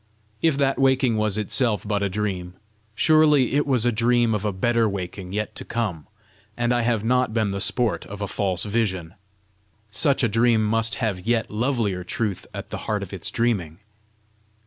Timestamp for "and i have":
6.57-7.03